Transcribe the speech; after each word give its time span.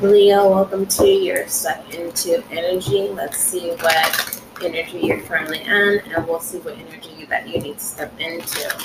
Leo, 0.00 0.50
welcome 0.50 0.86
to 0.86 1.06
your 1.06 1.46
step 1.46 1.88
into 1.94 2.42
energy. 2.50 3.08
Let's 3.08 3.38
see 3.38 3.70
what 3.70 4.42
energy 4.60 4.98
you're 4.98 5.20
currently 5.20 5.60
in, 5.60 6.00
and 6.00 6.26
we'll 6.26 6.40
see 6.40 6.58
what 6.58 6.76
energy 6.76 7.24
that 7.26 7.48
you 7.48 7.60
need 7.60 7.78
to 7.78 7.84
step 7.84 8.12
into. 8.18 8.76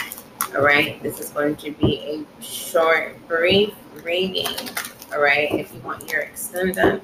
All 0.55 0.61
right, 0.61 1.01
this 1.01 1.19
is 1.19 1.31
going 1.31 1.55
to 1.57 1.71
be 1.71 2.25
a 2.39 2.43
short, 2.43 3.27
brief 3.27 3.73
reading. 4.03 4.55
All 5.11 5.19
right, 5.19 5.51
if 5.51 5.73
you 5.73 5.79
want 5.81 6.09
your 6.11 6.21
extended, 6.21 7.01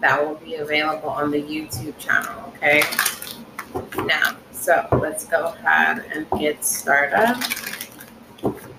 that 0.00 0.26
will 0.26 0.34
be 0.34 0.56
available 0.56 1.10
on 1.10 1.30
the 1.30 1.40
YouTube 1.40 1.96
channel. 1.96 2.52
Okay, 2.56 2.82
now, 4.04 4.36
so 4.50 4.86
let's 5.00 5.26
go 5.26 5.46
ahead 5.46 6.04
and 6.12 6.28
get 6.40 6.64
started. 6.64 7.40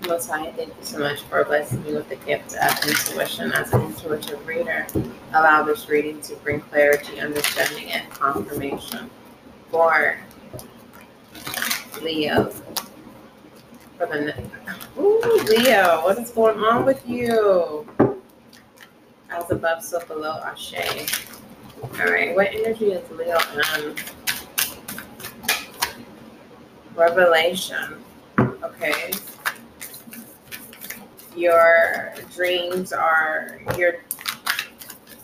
Most 0.06 0.30
High, 0.30 0.52
thank 0.52 0.68
you 0.68 0.74
so 0.82 0.98
much 1.00 1.22
for 1.22 1.44
blessing 1.44 1.82
me 1.82 1.94
with 1.94 2.08
the 2.08 2.16
gift 2.16 2.54
of 2.54 2.88
intuition 2.88 3.50
as 3.52 3.72
an 3.72 3.80
intuitive 3.82 4.46
reader. 4.46 4.86
Allow 5.32 5.64
this 5.64 5.88
reading 5.88 6.20
to 6.22 6.36
bring 6.36 6.60
clarity, 6.60 7.18
understanding, 7.18 7.90
and 7.90 8.08
confirmation 8.10 9.10
for 9.68 10.18
Leo. 12.00 12.50
For 13.98 14.06
the 14.06 14.48
Ooh, 14.96 15.44
Leo, 15.48 16.04
what 16.04 16.18
is 16.18 16.30
going 16.30 16.58
on 16.58 16.84
with 16.84 17.06
you? 17.08 17.84
As 19.30 19.50
above, 19.50 19.82
so 19.82 20.04
below, 20.06 20.40
Ashe. 20.44 20.74
All 21.82 22.06
right, 22.06 22.34
what 22.36 22.54
energy 22.54 22.92
is 22.92 23.10
Leo 23.10 23.38
in? 23.54 23.96
Revelation. 26.94 28.04
Okay 28.38 29.10
your 31.36 32.14
dreams 32.34 32.92
are 32.92 33.60
your 33.76 33.96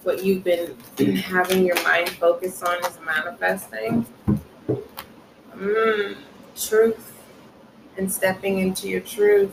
what 0.02 0.24
you've 0.24 0.42
been 0.42 0.76
having 1.16 1.64
your 1.64 1.80
mind 1.84 2.08
focus 2.10 2.62
on 2.62 2.84
is 2.84 2.98
manifesting. 3.04 4.04
Mm, 5.54 6.16
truth 6.56 7.12
and 7.96 8.10
stepping 8.10 8.58
into 8.58 8.88
your 8.88 9.00
truth. 9.00 9.52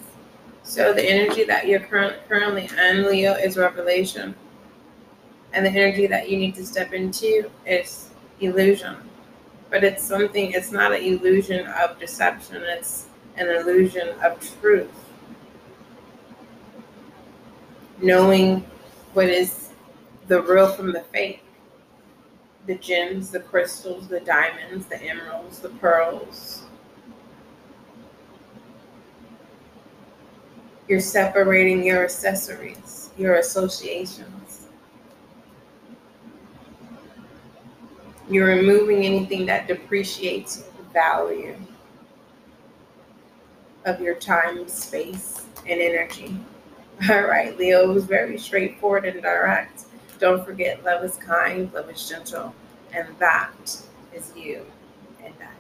So 0.63 0.93
the 0.93 1.07
energy 1.07 1.43
that 1.43 1.67
you're 1.67 1.79
current, 1.79 2.15
currently 2.27 2.69
in, 2.77 3.07
Leo, 3.07 3.33
is 3.33 3.57
revelation. 3.57 4.33
And 5.53 5.65
the 5.65 5.69
energy 5.69 6.07
that 6.07 6.29
you 6.29 6.37
need 6.37 6.55
to 6.55 6.65
step 6.65 6.93
into 6.93 7.49
is 7.65 8.09
illusion. 8.39 8.95
But 9.69 9.83
it's 9.83 10.03
something, 10.03 10.51
it's 10.51 10.71
not 10.71 10.93
an 10.93 11.03
illusion 11.03 11.67
of 11.67 11.99
deception, 11.99 12.63
it's 12.63 13.07
an 13.37 13.49
illusion 13.49 14.09
of 14.23 14.39
truth 14.61 15.08
knowing 18.01 18.65
what 19.13 19.27
is 19.27 19.69
the 20.27 20.41
real 20.41 20.71
from 20.71 20.91
the 20.91 21.01
fake 21.13 21.43
the 22.69 22.75
gems, 22.75 23.31
the 23.31 23.39
crystals, 23.39 24.07
the 24.07 24.19
diamonds, 24.19 24.85
the 24.85 25.01
emeralds, 25.01 25.57
the 25.57 25.69
pearls. 25.69 26.63
You're 30.87 30.99
separating 30.99 31.83
your 31.83 32.03
accessories, 32.03 33.09
your 33.17 33.37
associations. 33.37 34.67
You're 38.29 38.47
removing 38.47 39.03
anything 39.03 39.47
that 39.47 39.67
depreciates 39.67 40.57
the 40.57 40.83
value 40.93 41.55
of 43.85 43.99
your 43.99 44.13
time, 44.13 44.67
space, 44.67 45.47
and 45.65 45.81
energy. 45.81 46.39
All 47.09 47.21
right, 47.23 47.57
Leo 47.57 47.93
was 47.93 48.03
very 48.03 48.37
straightforward 48.37 49.05
and 49.05 49.21
direct. 49.21 49.85
Don't 50.19 50.45
forget, 50.45 50.83
love 50.83 51.01
is 51.05 51.15
kind, 51.15 51.71
love 51.73 51.89
is 51.89 52.09
gentle, 52.09 52.53
and 52.91 53.07
that 53.19 53.53
is 54.13 54.33
you 54.35 54.65
and 55.23 55.33
that 55.39 55.53